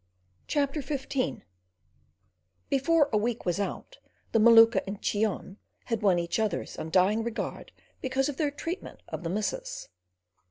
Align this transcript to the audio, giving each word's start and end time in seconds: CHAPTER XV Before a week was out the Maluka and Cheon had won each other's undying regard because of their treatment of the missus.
CHAPTER 0.47 0.81
XV 0.81 1.43
Before 2.71 3.07
a 3.13 3.19
week 3.19 3.45
was 3.45 3.59
out 3.59 3.99
the 4.31 4.39
Maluka 4.39 4.81
and 4.87 4.99
Cheon 4.99 5.57
had 5.85 6.01
won 6.01 6.17
each 6.17 6.39
other's 6.39 6.75
undying 6.79 7.23
regard 7.23 7.71
because 8.01 8.27
of 8.27 8.37
their 8.37 8.49
treatment 8.49 9.03
of 9.09 9.21
the 9.23 9.29
missus. 9.29 9.89